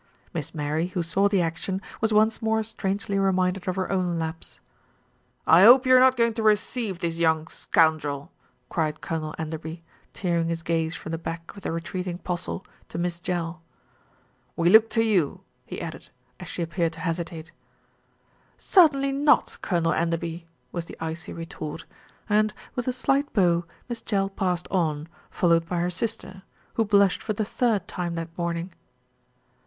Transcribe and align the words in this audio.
Miss 0.33 0.55
Mary, 0.55 0.87
who 0.87 1.03
saw 1.03 1.29
the 1.29 1.43
action, 1.43 1.79
was 2.01 2.11
once 2.11 2.41
more 2.41 2.63
strangely 2.63 3.19
reminded 3.19 3.67
of 3.67 3.75
her 3.75 3.91
own 3.91 4.17
lapse. 4.17 4.59
"I 5.45 5.61
hope 5.61 5.85
you 5.85 5.95
are 5.95 5.99
not 5.99 6.17
going 6.17 6.33
to 6.33 6.41
receive 6.41 6.97
this 6.97 7.19
young 7.19 7.45
scoundrel!" 7.49 8.31
cried 8.67 9.01
Colonel 9.01 9.35
Enderby, 9.37 9.83
tearing 10.11 10.47
his 10.47 10.63
gaze 10.63 10.95
from 10.95 11.11
the 11.11 11.19
back 11.19 11.55
of 11.55 11.61
the 11.61 11.71
retreating 11.71 12.17
Postle 12.17 12.65
to 12.89 12.97
Miss 12.97 13.19
Jell. 13.19 13.61
"We 14.55 14.71
look 14.71 14.89
to 14.89 15.03
you," 15.03 15.41
he 15.67 15.79
added, 15.79 16.09
as 16.39 16.47
she 16.47 16.63
appeared 16.63 16.93
to 16.93 17.01
hesitate. 17.01 17.51
"Certainly 18.57 19.11
not, 19.11 19.59
Colonel 19.61 19.93
Enderby," 19.93 20.47
was 20.71 20.85
the 20.85 20.97
icy 20.99 21.31
retort 21.31 21.85
and, 22.27 22.55
with 22.73 22.87
a 22.87 22.91
slight 22.93 23.31
bow, 23.33 23.65
Miss 23.87 24.01
Jell 24.01 24.29
passed 24.29 24.67
on, 24.71 25.07
followed 25.29 25.69
by 25.69 25.77
her 25.79 25.91
sister, 25.91 26.41
who 26.73 26.85
blushed 26.85 27.21
for 27.21 27.33
the 27.33 27.45
third 27.45 27.87
time 27.87 28.15
that 28.15 28.35
morning. 28.35 28.73